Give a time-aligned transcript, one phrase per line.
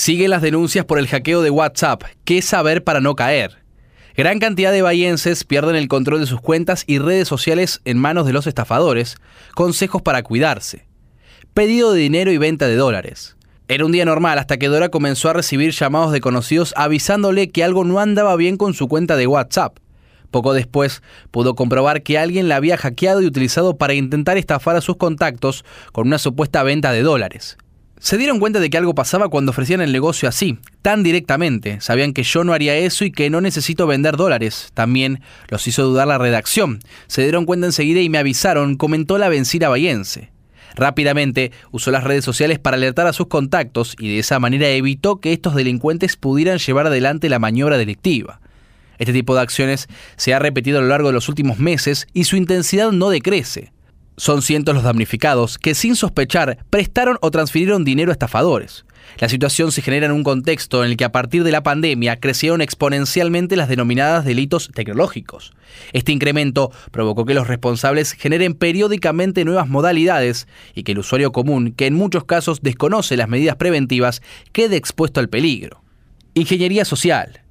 [0.00, 2.04] Siguen las denuncias por el hackeo de WhatsApp.
[2.24, 3.58] ¿Qué saber para no caer?
[4.16, 8.24] Gran cantidad de bahienses pierden el control de sus cuentas y redes sociales en manos
[8.24, 9.16] de los estafadores.
[9.54, 10.86] Consejos para cuidarse.
[11.52, 13.36] Pedido de dinero y venta de dólares.
[13.68, 17.62] Era un día normal hasta que Dora comenzó a recibir llamados de conocidos avisándole que
[17.62, 19.76] algo no andaba bien con su cuenta de WhatsApp.
[20.30, 24.80] Poco después pudo comprobar que alguien la había hackeado y utilizado para intentar estafar a
[24.80, 25.62] sus contactos
[25.92, 27.58] con una supuesta venta de dólares.
[28.00, 31.82] Se dieron cuenta de que algo pasaba cuando ofrecían el negocio así, tan directamente.
[31.82, 34.70] Sabían que yo no haría eso y que no necesito vender dólares.
[34.72, 36.80] También los hizo dudar la redacción.
[37.08, 40.30] Se dieron cuenta enseguida y me avisaron, comentó la vencida bayense.
[40.74, 45.20] Rápidamente usó las redes sociales para alertar a sus contactos y de esa manera evitó
[45.20, 48.40] que estos delincuentes pudieran llevar adelante la maniobra delictiva.
[48.98, 52.24] Este tipo de acciones se ha repetido a lo largo de los últimos meses y
[52.24, 53.72] su intensidad no decrece.
[54.16, 58.84] Son cientos los damnificados que sin sospechar prestaron o transfirieron dinero a estafadores.
[59.18, 62.20] La situación se genera en un contexto en el que a partir de la pandemia
[62.20, 65.52] crecieron exponencialmente las denominadas delitos tecnológicos.
[65.92, 71.72] Este incremento provocó que los responsables generen periódicamente nuevas modalidades y que el usuario común,
[71.72, 75.82] que en muchos casos desconoce las medidas preventivas, quede expuesto al peligro.
[76.34, 77.42] Ingeniería social.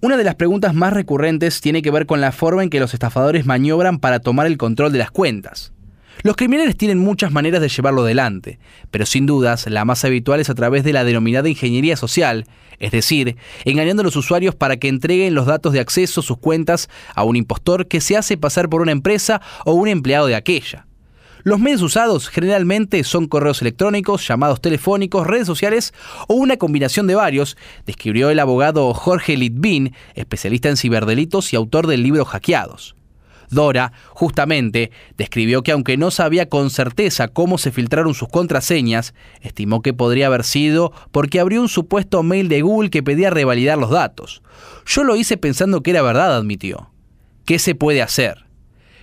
[0.00, 2.94] Una de las preguntas más recurrentes tiene que ver con la forma en que los
[2.94, 5.72] estafadores maniobran para tomar el control de las cuentas.
[6.22, 8.58] Los criminales tienen muchas maneras de llevarlo adelante,
[8.90, 12.46] pero sin dudas la más habitual es a través de la denominada ingeniería social,
[12.78, 16.38] es decir, engañando a los usuarios para que entreguen los datos de acceso a sus
[16.38, 20.36] cuentas a un impostor que se hace pasar por una empresa o un empleado de
[20.36, 20.86] aquella.
[21.44, 25.92] Los medios usados generalmente son correos electrónicos, llamados telefónicos, redes sociales
[26.28, 31.88] o una combinación de varios, describió el abogado Jorge Litvin, especialista en ciberdelitos y autor
[31.88, 32.94] del libro Hackeados.
[33.52, 39.82] Dora, justamente, describió que aunque no sabía con certeza cómo se filtraron sus contraseñas, estimó
[39.82, 43.90] que podría haber sido porque abrió un supuesto mail de Google que pedía revalidar los
[43.90, 44.42] datos.
[44.86, 46.90] Yo lo hice pensando que era verdad, admitió.
[47.44, 48.46] ¿Qué se puede hacer?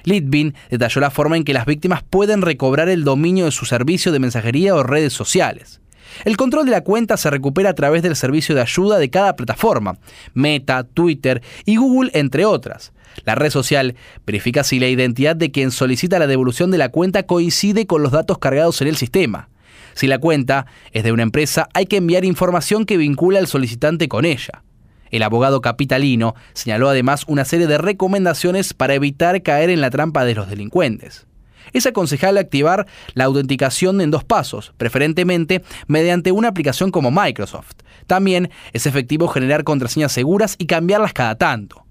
[0.04, 4.12] Litvin detalló la forma en que las víctimas pueden recobrar el dominio de su servicio
[4.12, 5.82] de mensajería o redes sociales.
[6.26, 9.36] El control de la cuenta se recupera a través del servicio de ayuda de cada
[9.36, 9.98] plataforma,
[10.34, 12.94] Meta, Twitter y Google, entre otras.
[13.26, 17.24] La red social verifica si la identidad de quien solicita la devolución de la cuenta
[17.24, 19.50] coincide con los datos cargados en el sistema.
[19.94, 24.08] Si la cuenta es de una empresa, hay que enviar información que vincula al solicitante
[24.08, 24.64] con ella.
[25.12, 30.24] El abogado capitalino señaló además una serie de recomendaciones para evitar caer en la trampa
[30.24, 31.26] de los delincuentes.
[31.74, 37.72] Es aconsejable activar la autenticación en dos pasos, preferentemente mediante una aplicación como Microsoft.
[38.08, 41.86] También es efectivo generar contraseñas seguras y cambiarlas cada tanto.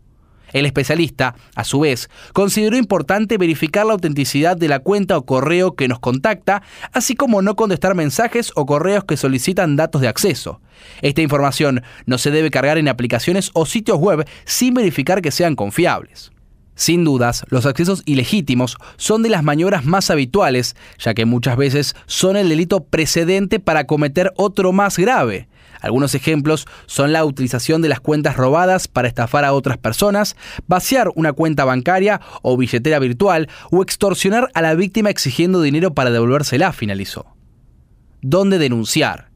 [0.52, 5.74] El especialista, a su vez, consideró importante verificar la autenticidad de la cuenta o correo
[5.74, 6.62] que nos contacta,
[6.92, 10.60] así como no contestar mensajes o correos que solicitan datos de acceso.
[11.02, 15.54] Esta información no se debe cargar en aplicaciones o sitios web sin verificar que sean
[15.54, 16.32] confiables.
[16.78, 21.96] Sin dudas, los accesos ilegítimos son de las maniobras más habituales, ya que muchas veces
[22.06, 25.48] son el delito precedente para cometer otro más grave.
[25.80, 30.36] Algunos ejemplos son la utilización de las cuentas robadas para estafar a otras personas,
[30.68, 36.12] vaciar una cuenta bancaria o billetera virtual o extorsionar a la víctima exigiendo dinero para
[36.12, 37.26] devolvérsela, finalizó.
[38.22, 39.27] ¿Dónde denunciar?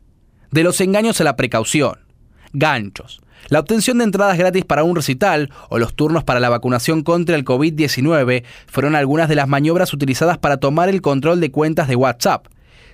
[0.52, 1.98] De los engaños a la precaución.
[2.54, 3.20] Ganchos.
[3.50, 7.36] La obtención de entradas gratis para un recital o los turnos para la vacunación contra
[7.36, 11.96] el COVID-19 fueron algunas de las maniobras utilizadas para tomar el control de cuentas de
[11.96, 12.48] WhatsApp.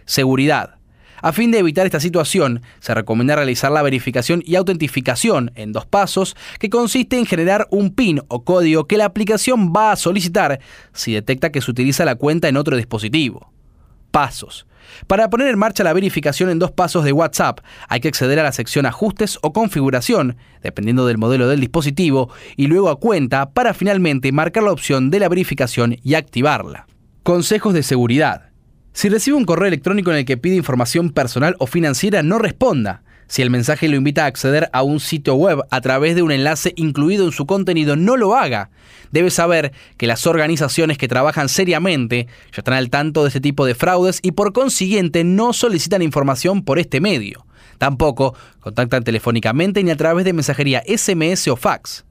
[0.05, 0.75] Seguridad.
[1.23, 5.85] A fin de evitar esta situación, se recomienda realizar la verificación y autentificación en dos
[5.85, 10.59] pasos, que consiste en generar un PIN o código que la aplicación va a solicitar
[10.91, 13.53] si detecta que se utiliza la cuenta en otro dispositivo.
[14.11, 14.67] Pasos.
[15.07, 18.43] Para poner en marcha la verificación en dos pasos de WhatsApp, hay que acceder a
[18.43, 23.73] la sección Ajustes o Configuración, dependiendo del modelo del dispositivo, y luego a Cuenta para
[23.73, 26.85] finalmente marcar la opción de la verificación y activarla.
[27.23, 28.52] Consejos de seguridad.
[28.93, 33.01] Si recibe un correo electrónico en el que pide información personal o financiera, no responda.
[33.27, 36.31] Si el mensaje lo invita a acceder a un sitio web a través de un
[36.31, 38.69] enlace incluido en su contenido, no lo haga.
[39.11, 43.65] Debe saber que las organizaciones que trabajan seriamente ya están al tanto de este tipo
[43.65, 47.47] de fraudes y por consiguiente no solicitan información por este medio.
[47.79, 52.05] Tampoco contactan telefónicamente ni a través de mensajería SMS o fax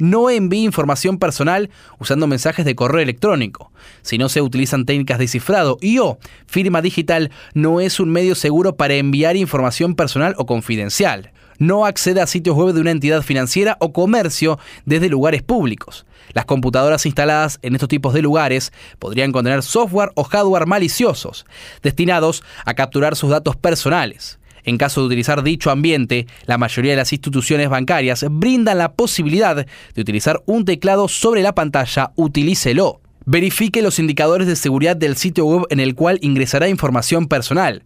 [0.00, 3.70] no envíe información personal usando mensajes de correo electrónico.
[4.02, 8.34] Si no se utilizan técnicas de cifrado y o firma digital, no es un medio
[8.34, 11.32] seguro para enviar información personal o confidencial.
[11.58, 16.06] No acceda a sitios web de una entidad financiera o comercio desde lugares públicos.
[16.32, 21.44] Las computadoras instaladas en estos tipos de lugares podrían contener software o hardware maliciosos,
[21.82, 24.39] destinados a capturar sus datos personales.
[24.64, 29.56] En caso de utilizar dicho ambiente, la mayoría de las instituciones bancarias brindan la posibilidad
[29.56, 33.00] de utilizar un teclado sobre la pantalla, utilícelo.
[33.26, 37.84] Verifique los indicadores de seguridad del sitio web en el cual ingresará información personal.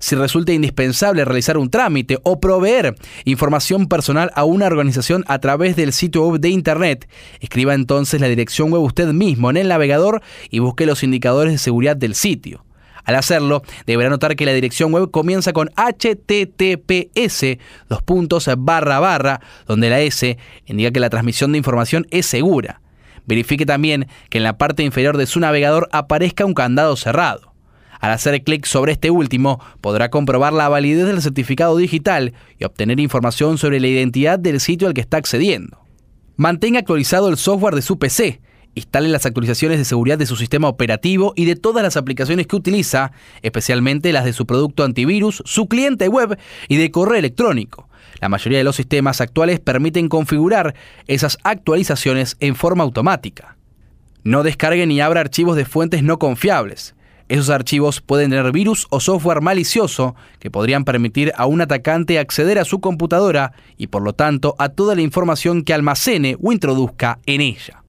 [0.00, 2.94] Si resulta indispensable realizar un trámite o proveer
[3.26, 7.06] información personal a una organización a través del sitio web de Internet,
[7.40, 11.58] escriba entonces la dirección web usted mismo en el navegador y busque los indicadores de
[11.58, 12.64] seguridad del sitio.
[13.04, 17.58] Al hacerlo, deberá notar que la dirección web comienza con https,
[17.88, 22.80] dos puntos, barra barra, donde la S indica que la transmisión de información es segura.
[23.26, 27.54] Verifique también que en la parte inferior de su navegador aparezca un candado cerrado.
[28.00, 32.98] Al hacer clic sobre este último, podrá comprobar la validez del certificado digital y obtener
[32.98, 35.78] información sobre la identidad del sitio al que está accediendo.
[36.36, 38.40] Mantenga actualizado el software de su PC
[38.74, 42.56] instale las actualizaciones de seguridad de su sistema operativo y de todas las aplicaciones que
[42.56, 43.12] utiliza,
[43.42, 46.38] especialmente las de su producto antivirus, su cliente web
[46.68, 47.88] y de correo electrónico.
[48.20, 50.74] La mayoría de los sistemas actuales permiten configurar
[51.06, 53.56] esas actualizaciones en forma automática.
[54.22, 56.94] No descargue ni abra archivos de fuentes no confiables.
[57.28, 62.58] Esos archivos pueden tener virus o software malicioso que podrían permitir a un atacante acceder
[62.58, 67.20] a su computadora y por lo tanto a toda la información que almacene o introduzca
[67.26, 67.79] en ella.